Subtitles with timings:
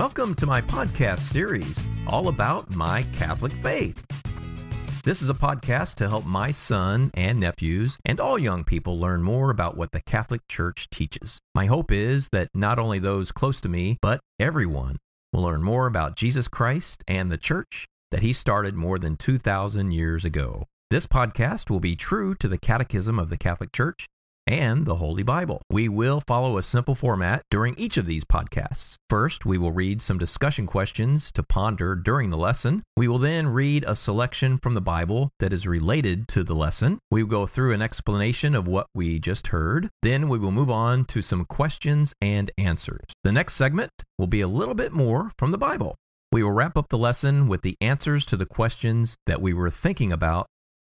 [0.00, 4.02] Welcome to my podcast series, all about my Catholic faith.
[5.04, 9.22] This is a podcast to help my son and nephews and all young people learn
[9.22, 11.38] more about what the Catholic Church teaches.
[11.54, 14.96] My hope is that not only those close to me, but everyone
[15.34, 19.90] will learn more about Jesus Christ and the Church that he started more than 2,000
[19.92, 20.64] years ago.
[20.88, 24.08] This podcast will be true to the Catechism of the Catholic Church
[24.46, 25.62] and the Holy Bible.
[25.70, 28.94] We will follow a simple format during each of these podcasts.
[29.08, 32.82] First, we will read some discussion questions to ponder during the lesson.
[32.96, 36.98] We will then read a selection from the Bible that is related to the lesson.
[37.10, 39.88] We will go through an explanation of what we just heard.
[40.02, 43.04] Then we will move on to some questions and answers.
[43.24, 45.96] The next segment will be a little bit more from the Bible.
[46.32, 49.70] We will wrap up the lesson with the answers to the questions that we were
[49.70, 50.46] thinking about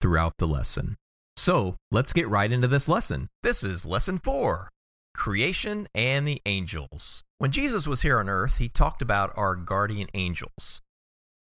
[0.01, 0.97] throughout the lesson.
[1.37, 3.29] So let's get right into this lesson.
[3.43, 4.71] This is lesson four
[5.15, 7.23] creation and the angels.
[7.39, 10.83] When Jesus was here on earth, he talked about our guardian angels.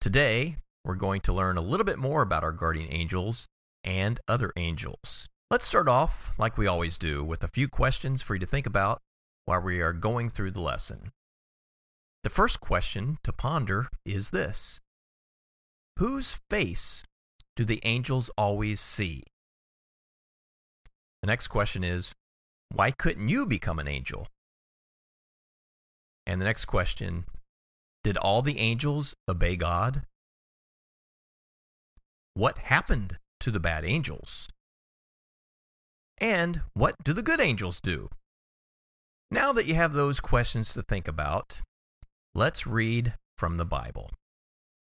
[0.00, 3.48] Today, we're going to learn a little bit more about our guardian angels
[3.82, 5.28] and other angels.
[5.50, 8.66] Let's start off, like we always do, with a few questions for you to think
[8.66, 9.00] about
[9.44, 11.12] while we are going through the lesson.
[12.22, 14.80] The first question to ponder is this
[15.98, 17.04] Whose face
[17.56, 19.24] do the angels always see?
[21.24, 22.12] The next question is,
[22.70, 24.28] why couldn't you become an angel?
[26.26, 27.24] And the next question,
[28.02, 30.02] did all the angels obey God?
[32.34, 34.50] What happened to the bad angels?
[36.18, 38.10] And what do the good angels do?
[39.30, 41.62] Now that you have those questions to think about,
[42.34, 44.10] let's read from the Bible.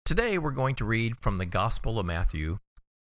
[0.06, 2.60] Today we're going to read from the Gospel of Matthew,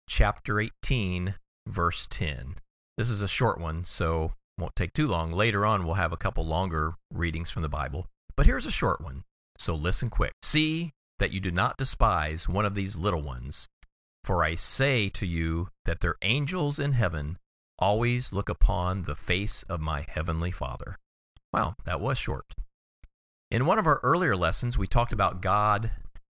[0.09, 2.55] chapter 18, verse 10.
[2.97, 5.31] This is a short one, so won't take too long.
[5.31, 9.02] Later on, we'll have a couple longer readings from the Bible, but here's a short
[9.02, 9.23] one,
[9.58, 10.33] so listen quick.
[10.43, 13.67] See that you do not despise one of these little ones,
[14.23, 17.39] for I say to you that their angels in heaven
[17.80, 20.98] always look upon the face of my heavenly Father.
[21.52, 22.54] Wow, that was short.
[23.49, 25.92] In one of our earlier lessons, we talked about God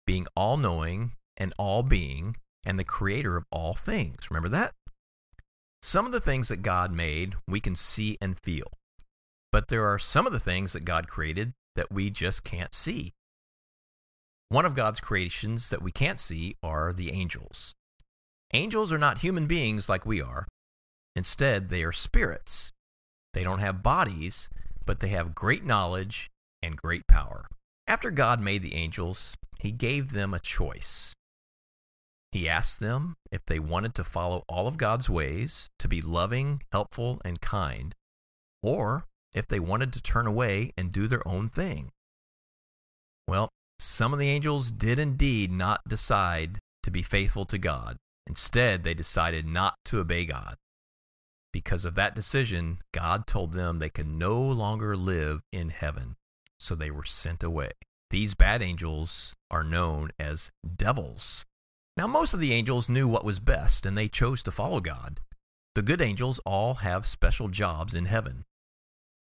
[0.07, 4.31] being all knowing and all being and the creator of all things.
[4.31, 4.73] Remember that?
[5.87, 8.73] Some of the things that God made we can see and feel,
[9.53, 13.13] but there are some of the things that God created that we just can't see.
[14.49, 17.73] One of God's creations that we can't see are the angels.
[18.53, 20.49] Angels are not human beings like we are.
[21.15, 22.73] Instead, they are spirits.
[23.33, 24.51] They don't have bodies,
[24.85, 27.47] but they have great knowledge and great power.
[27.87, 31.13] After God made the angels, he gave them a choice.
[32.37, 36.63] He asked them if they wanted to follow all of God's ways, to be loving,
[36.71, 37.95] helpful, and kind,
[38.63, 41.93] or if they wanted to turn away and do their own thing.
[43.27, 43.49] Well,
[43.79, 47.97] some of the angels did indeed not decide to be faithful to God.
[48.27, 50.57] Instead, they decided not to obey God.
[51.55, 56.17] Because of that decision, God told them they could no longer live in heaven,
[56.61, 57.71] so they were sent away.
[58.11, 61.47] These bad angels are known as devils.
[61.97, 65.21] Now, most of the angels knew what was best, and they chose to follow God.
[65.75, 68.45] The good angels all have special jobs in heaven.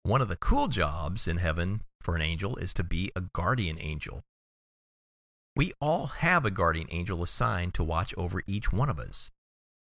[0.04, 3.78] One of the cool jobs in heaven for an angel is to be a guardian
[3.80, 4.22] angel.
[5.56, 9.32] We all have a guardian angel assigned to watch over each one of us.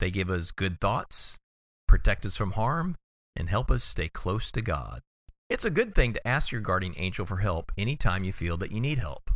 [0.01, 1.39] They give us good thoughts,
[1.87, 2.97] protect us from harm,
[3.37, 5.03] and help us stay close to God.
[5.49, 8.73] It's a good thing to ask your guardian angel for help anytime you feel that
[8.73, 9.31] you need help.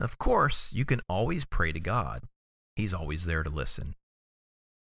[0.00, 2.24] Of course, you can always pray to God.
[2.76, 3.94] He's always there to listen.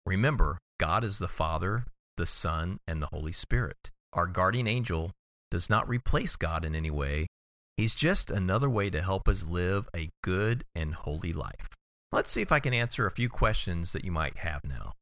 [0.04, 1.86] Remember, God is the Father,
[2.16, 3.90] the Son, and the Holy Spirit.
[4.12, 5.12] Our guardian angel
[5.50, 7.28] does not replace God in any way.
[7.76, 11.68] He's just another way to help us live a good and holy life.
[12.10, 14.92] Let's see if I can answer a few questions that you might have now.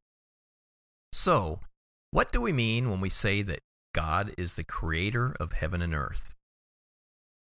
[1.13, 1.61] So,
[2.11, 3.59] what do we mean when we say that
[3.93, 6.35] God is the creator of heaven and earth?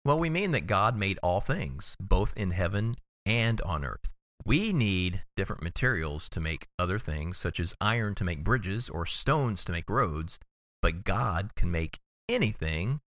[0.05, 4.13] Well, we mean that God made all things, both in heaven and on earth.
[4.45, 9.07] We need different materials to make other things, such as iron to make bridges or
[9.07, 10.41] stones to make roads,
[10.81, 13.01] but God can make anything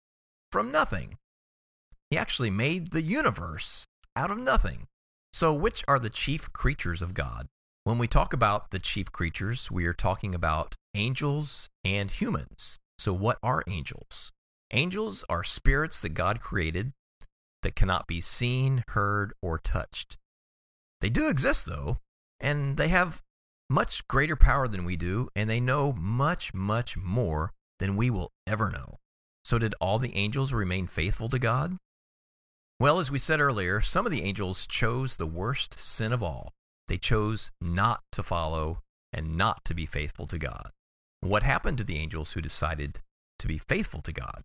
[0.52, 1.18] from nothing.
[2.10, 4.86] He actually made the universe out of nothing.
[5.32, 7.48] So, which are the chief creatures of God?
[7.82, 12.78] When we talk about the chief creatures, we are talking about angels and humans.
[12.98, 14.30] So, what are angels?
[14.72, 16.92] Angels are spirits that God created
[17.62, 20.18] that cannot be seen, heard, or touched.
[21.04, 21.98] They do exist, though,
[22.40, 23.20] and they have
[23.68, 28.32] much greater power than we do, and they know much, much more than we will
[28.46, 28.96] ever know.
[29.44, 31.76] So, did all the angels remain faithful to God?
[32.80, 36.54] Well, as we said earlier, some of the angels chose the worst sin of all.
[36.88, 38.78] They chose not to follow
[39.12, 40.70] and not to be faithful to God.
[41.20, 43.00] What happened to the angels who decided
[43.40, 44.42] to be faithful to God?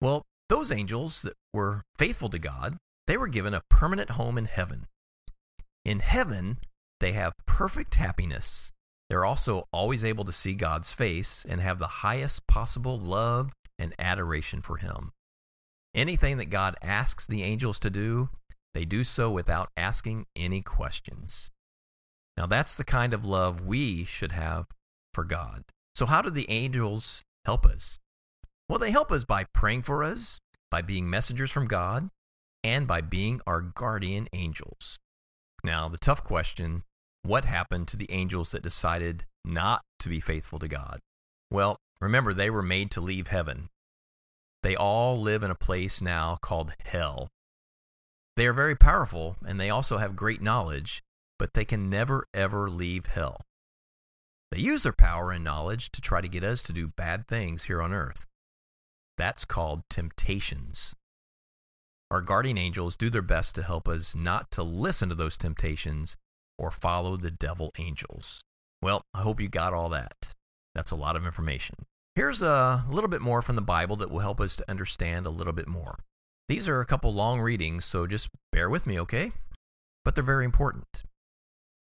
[0.00, 2.76] Well, those angels that were faithful to God,
[3.08, 4.86] they were given a permanent home in heaven.
[5.84, 6.58] In heaven,
[7.00, 8.72] they have perfect happiness.
[9.10, 13.94] They're also always able to see God's face and have the highest possible love and
[13.98, 15.12] adoration for Him.
[15.94, 18.30] Anything that God asks the angels to do,
[18.72, 21.50] they do so without asking any questions.
[22.36, 24.66] Now, that's the kind of love we should have
[25.12, 25.64] for God.
[25.94, 27.98] So, how do the angels help us?
[28.68, 30.40] Well, they help us by praying for us,
[30.70, 32.08] by being messengers from God,
[32.64, 34.98] and by being our guardian angels.
[35.64, 36.84] Now, the tough question
[37.22, 41.00] what happened to the angels that decided not to be faithful to God?
[41.50, 43.70] Well, remember, they were made to leave heaven.
[44.62, 47.28] They all live in a place now called hell.
[48.36, 51.02] They are very powerful and they also have great knowledge,
[51.38, 53.40] but they can never ever leave hell.
[54.50, 57.64] They use their power and knowledge to try to get us to do bad things
[57.64, 58.26] here on earth.
[59.16, 60.94] That's called temptations.
[62.14, 66.16] Our guardian angels do their best to help us not to listen to those temptations
[66.56, 68.40] or follow the devil angels.
[68.80, 70.32] Well, I hope you got all that.
[70.76, 71.74] That's a lot of information.
[72.14, 75.30] Here's a little bit more from the Bible that will help us to understand a
[75.30, 75.98] little bit more.
[76.48, 79.32] These are a couple long readings, so just bear with me, okay?
[80.04, 81.02] But they're very important.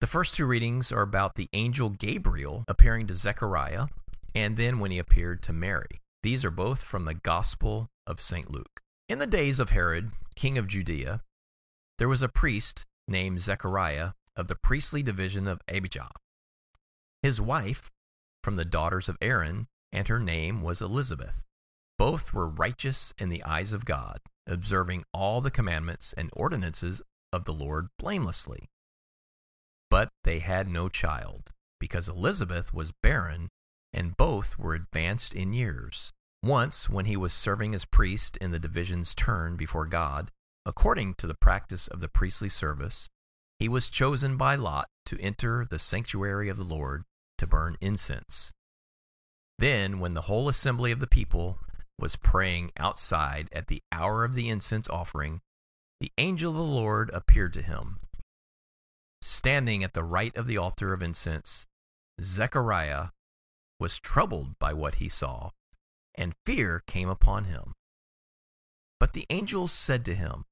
[0.01, 3.89] The first two readings are about the angel Gabriel appearing to Zechariah
[4.35, 6.01] and then when he appeared to Mary.
[6.23, 8.51] These are both from the Gospel of St.
[8.51, 8.81] Luke.
[9.09, 11.23] In the days of Herod, king of Judea,
[11.99, 16.11] there was a priest named Zechariah of the priestly division of Abijah.
[17.23, 17.93] His wife,
[18.43, 21.45] from the daughters of Aaron, and her name was Elizabeth.
[21.97, 27.01] Both were righteous in the eyes of God, observing all the commandments and ordinances
[27.33, 28.69] of the Lord blamelessly.
[29.89, 33.51] But they had no child, because Elizabeth was barren,
[33.93, 36.13] and both were advanced in years.
[36.43, 40.31] Once, when he was serving as priest in the division's turn before God,
[40.65, 43.09] according to the practice of the priestly service,
[43.59, 47.05] he was chosen by Lot to enter the sanctuary of the Lord
[47.39, 48.53] to burn incense.
[49.59, 51.59] Then, when the whole assembly of the people
[51.99, 55.41] was praying outside at the hour of the incense offering,
[56.01, 58.01] the angel of the Lord appeared to him.
[59.23, 61.67] Standing at the right of the altar of incense,
[62.21, 63.09] Zechariah
[63.81, 65.51] was troubled by what he saw,
[66.17, 67.75] and fear came upon him.
[68.99, 70.45] But the angel said to him,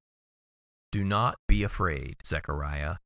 [0.94, 2.98] do not be afraid, Zechariah,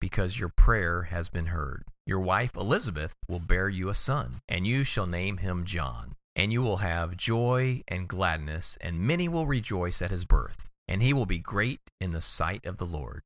[0.00, 1.84] because your prayer has been heard.
[2.06, 6.14] Your wife Elizabeth will bear you a son, and you shall name him John.
[6.34, 10.70] And you will have joy and gladness, and many will rejoice at his birth.
[10.88, 13.20] And he will be great in the sight of the Lord.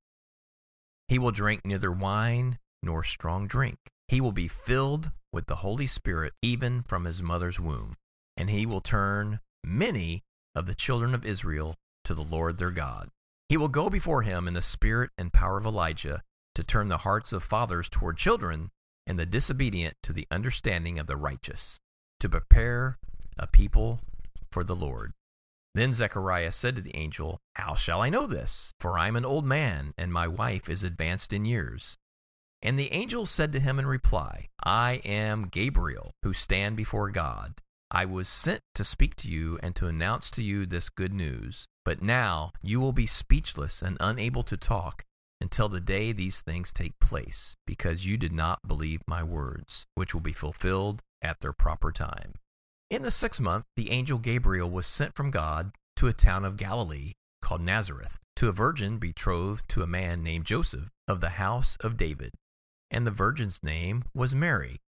[1.06, 3.79] He will drink neither wine nor strong drink.
[4.08, 7.94] He will be filled with the Holy Spirit even from his mother's womb.
[8.38, 10.23] And he will turn many
[10.55, 11.75] of the children of Israel
[12.05, 13.11] to the Lord their God.
[13.49, 16.23] He will go before him in the spirit and power of Elijah
[16.55, 18.70] to turn the hearts of fathers toward children
[19.06, 21.81] and the disobedient to the understanding of the righteous,
[22.20, 22.99] to prepare
[23.38, 24.00] a people
[24.52, 25.14] for the Lord.
[25.75, 28.71] Then Zechariah said to the angel, How shall I know this?
[28.80, 31.97] For I am an old man, and my wife is advanced in years.
[32.62, 37.54] And the angel said to him in reply, I am Gabriel, who stand before God.
[37.90, 41.66] I was sent to speak to you and to announce to you this good news.
[41.85, 45.04] But now you will be speechless and unable to talk
[45.40, 50.12] until the day these things take place, because you did not believe my words, which
[50.12, 52.35] will be fulfilled at their proper time.
[52.90, 56.57] In the sixth month, the angel Gabriel was sent from God to a town of
[56.57, 61.76] Galilee called Nazareth, to a virgin betrothed to a man named Joseph of the house
[61.80, 62.33] of David.
[62.90, 64.80] And the virgin's name was Mary.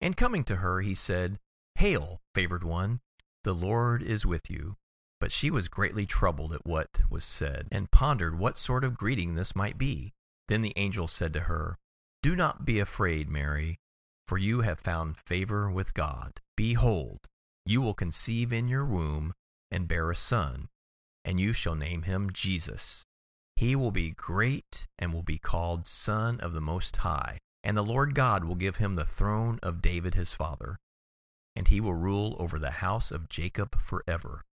[0.00, 1.38] And coming to her, he said,
[1.76, 3.00] Hail, favored one,
[3.44, 4.76] the Lord is with you.
[5.20, 9.34] But she was greatly troubled at what was said, and pondered what sort of greeting
[9.34, 10.12] this might be.
[10.48, 11.76] Then the angel said to her,
[12.22, 13.78] Do not be afraid, Mary,
[14.26, 16.40] for you have found favor with God.
[16.56, 17.28] Behold,
[17.64, 19.32] you will conceive in your womb
[19.70, 20.68] and bear a son,
[21.24, 23.04] and you shall name him Jesus.
[23.54, 27.82] He will be great and will be called Son of the Most High, and the
[27.82, 30.78] Lord God will give him the throne of David his father,
[31.56, 34.44] and he will rule over the house of Jacob forever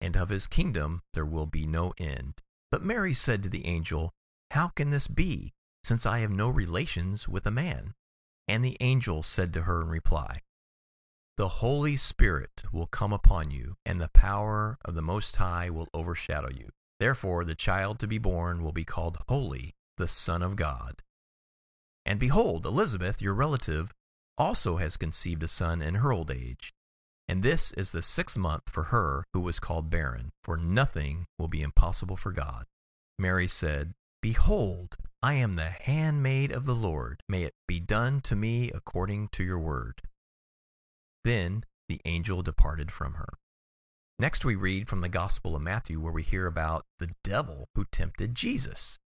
[0.00, 2.42] and of his kingdom there will be no end.
[2.70, 4.12] But Mary said to the angel,
[4.50, 5.52] How can this be,
[5.82, 7.94] since I have no relations with a man?
[8.46, 10.42] And the angel said to her in reply,
[11.36, 15.88] The Holy Spirit will come upon you, and the power of the Most High will
[15.92, 16.70] overshadow you.
[17.00, 21.02] Therefore, the child to be born will be called Holy, the Son of God.
[22.04, 23.92] And behold, Elizabeth, your relative,
[24.38, 26.72] also has conceived a son in her old age.
[27.28, 31.48] And this is the sixth month for her who was called barren, for nothing will
[31.48, 32.64] be impossible for God.
[33.18, 33.92] Mary said,
[34.22, 37.22] Behold, I am the handmaid of the Lord.
[37.28, 40.00] May it be done to me according to your word.
[41.24, 43.28] Then the angel departed from her.
[44.18, 47.84] Next, we read from the Gospel of Matthew, where we hear about the devil who
[47.92, 48.98] tempted Jesus.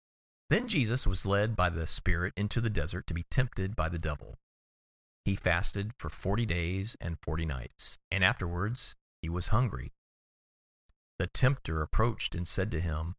[0.50, 3.98] Then Jesus was led by the Spirit into the desert to be tempted by the
[3.98, 4.36] devil.
[5.26, 9.94] He fasted for forty days and forty nights, and afterwards he was hungry.
[11.20, 13.16] The tempter approached and said to him,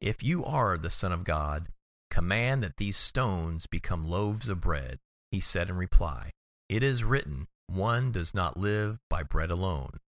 [0.00, 1.68] If you are the Son of God,
[2.10, 4.98] command that these stones become loaves of bread.
[5.30, 6.30] He said in reply,
[6.68, 10.00] It is written, One does not live by bread alone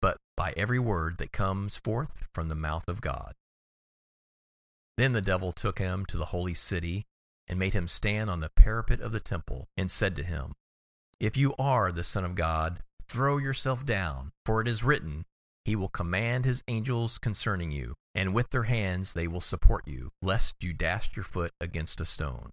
[0.00, 3.34] but by every word that comes forth from the mouth of God.
[4.96, 7.06] Then the devil took him to the holy city
[7.48, 10.54] and made him stand on the parapet of the temple and said to him,
[11.18, 15.24] If you are the Son of God, throw yourself down, for it is written,
[15.64, 20.10] He will command His angels concerning you, and with their hands they will support you,
[20.20, 22.50] lest you dash your foot against a stone.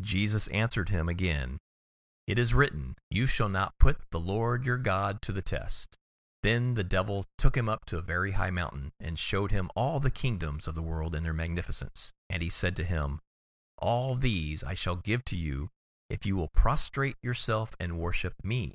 [0.00, 1.58] Jesus answered him again,
[2.26, 5.96] It is written, You shall not put the Lord your God to the test.
[6.42, 9.98] Then the devil took him up to a very high mountain, and showed him all
[9.98, 12.12] the kingdoms of the world in their magnificence.
[12.30, 13.20] And he said to him,
[13.78, 15.70] All these I shall give to you,
[16.10, 18.74] if you will prostrate yourself and worship me.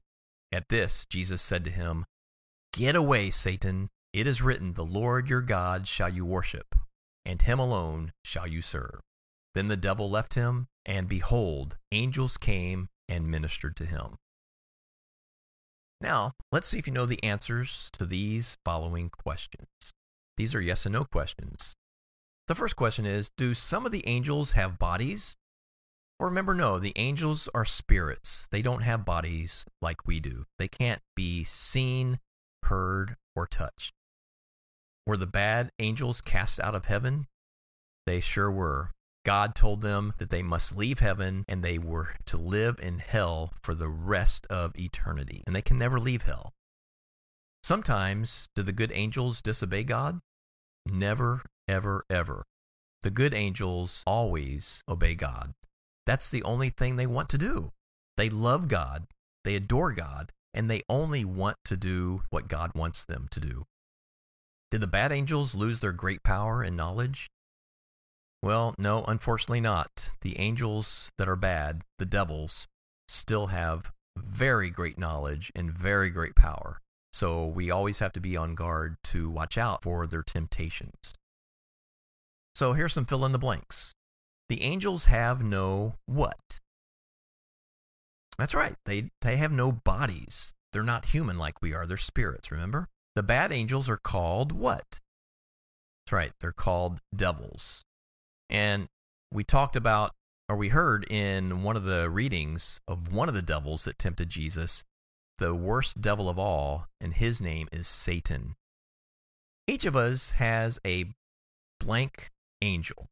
[0.51, 2.05] At this Jesus said to him,
[2.73, 3.89] Get away, Satan.
[4.13, 6.75] It is written, The Lord your God shall you worship,
[7.25, 8.99] and him alone shall you serve.
[9.55, 14.15] Then the devil left him, and behold, angels came and ministered to him.
[16.01, 19.67] Now, let's see if you know the answers to these following questions.
[20.37, 21.73] These are yes and no questions.
[22.47, 25.37] The first question is Do some of the angels have bodies?
[26.23, 28.47] Or remember, no, the angels are spirits.
[28.49, 30.45] They don't have bodies like we do.
[30.57, 32.19] They can't be seen,
[32.63, 33.91] heard, or touched.
[35.05, 37.27] Were the bad angels cast out of heaven?
[38.05, 38.91] They sure were.
[39.25, 43.51] God told them that they must leave heaven and they were to live in hell
[43.61, 45.43] for the rest of eternity.
[45.45, 46.53] And they can never leave hell.
[47.63, 50.21] Sometimes, do the good angels disobey God?
[50.85, 52.45] Never, ever, ever.
[53.01, 55.53] The good angels always obey God.
[56.05, 57.71] That's the only thing they want to do.
[58.17, 59.07] They love God,
[59.43, 63.65] they adore God, and they only want to do what God wants them to do.
[64.71, 67.29] Did the bad angels lose their great power and knowledge?
[68.41, 70.11] Well, no, unfortunately not.
[70.21, 72.67] The angels that are bad, the devils,
[73.07, 76.79] still have very great knowledge and very great power.
[77.11, 81.13] So we always have to be on guard to watch out for their temptations.
[82.55, 83.93] So here's some fill in the blanks.
[84.53, 86.59] The angels have no what?
[88.37, 88.75] That's right.
[88.85, 90.53] They they have no bodies.
[90.71, 91.87] They're not human like we are.
[91.87, 92.87] They're spirits, remember?
[93.15, 94.99] The bad angels are called what?
[96.05, 96.33] That's right.
[96.39, 97.81] They're called devils.
[98.47, 98.89] And
[99.31, 100.11] we talked about,
[100.47, 104.29] or we heard in one of the readings of one of the devils that tempted
[104.29, 104.83] Jesus,
[105.39, 108.53] the worst devil of all, and his name is Satan.
[109.65, 111.05] Each of us has a
[111.79, 112.29] blank
[112.61, 113.07] angel.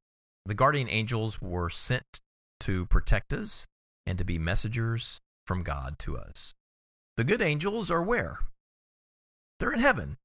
[0.45, 2.19] The guardian angels were sent
[2.61, 3.67] to protect us
[4.05, 6.53] and to be messengers from God to us.
[7.17, 8.39] The good angels are where?
[9.59, 10.17] They're in heaven.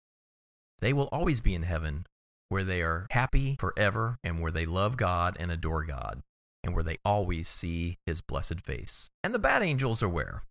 [0.81, 2.07] They will always be in heaven
[2.49, 6.23] where they are happy forever and where they love God and adore God
[6.63, 9.09] and where they always see his blessed face.
[9.23, 10.43] And the bad angels are where?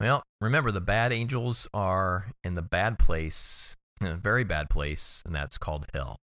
[0.00, 5.34] Well, remember the bad angels are in the bad place, a very bad place, and
[5.34, 6.16] that's called hell.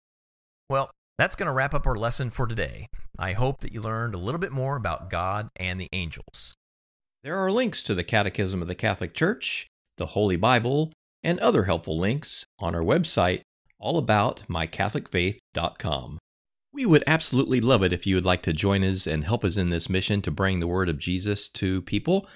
[0.69, 2.87] Well, that's going to wrap up our lesson for today.
[3.17, 6.53] I hope that you learned a little bit more about God and the angels.
[7.23, 10.91] There are links to the Catechism of the Catholic Church, the Holy Bible,
[11.23, 13.41] and other helpful links on our website
[13.81, 16.19] allaboutmycatholicfaith.com.
[16.73, 19.57] We would absolutely love it if you would like to join us and help us
[19.57, 22.27] in this mission to bring the word of Jesus to people.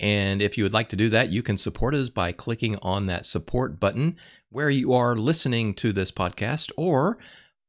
[0.00, 3.06] And if you would like to do that, you can support us by clicking on
[3.06, 4.16] that support button
[4.50, 7.18] where you are listening to this podcast or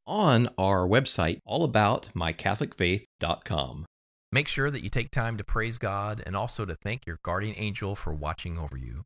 [0.10, 3.86] on our website, allaboutmycatholicfaith.com.
[4.32, 7.56] Make sure that you take time to praise God and also to thank your guardian
[7.58, 9.04] angel for watching over you.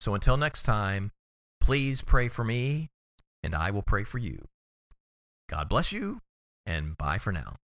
[0.00, 1.12] So until next time,
[1.66, 2.90] Please pray for me,
[3.42, 4.46] and I will pray for you.
[5.48, 6.20] God bless you,
[6.64, 7.56] and bye for now.